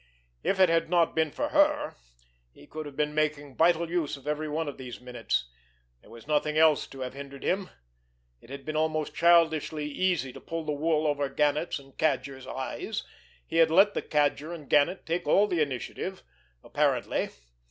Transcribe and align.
If 0.43 0.59
it 0.59 0.67
had 0.67 0.89
not 0.89 1.13
been 1.15 1.29
for 1.29 1.49
her, 1.49 1.93
he 2.51 2.65
could 2.65 2.87
have 2.87 2.95
been 2.95 3.13
making 3.13 3.55
vital 3.55 3.87
use 3.87 4.17
of 4.17 4.25
every 4.25 4.49
one 4.49 4.67
of 4.67 4.79
these 4.79 4.99
minutes! 4.99 5.45
There 6.01 6.09
was 6.09 6.25
nothing 6.27 6.57
else 6.57 6.87
to 6.87 7.01
have 7.01 7.13
hindered 7.13 7.43
him! 7.43 7.69
It 8.41 8.49
had 8.49 8.65
been 8.65 8.75
almost 8.75 9.13
childishly 9.13 9.85
easy 9.85 10.33
to 10.33 10.41
pull 10.41 10.63
the 10.63 10.71
wool 10.71 11.05
over 11.05 11.29
Gannet's 11.29 11.77
and 11.77 11.93
the 11.93 11.97
Cadger's 11.97 12.47
eyes. 12.47 13.03
He 13.45 13.57
had 13.57 13.69
let 13.69 13.93
the 13.93 14.01
Cadger 14.01 14.51
and 14.55 14.67
Gannet 14.67 15.05
take 15.05 15.27
all 15.27 15.45
the 15.45 15.61
initiative—apparently. 15.61 17.29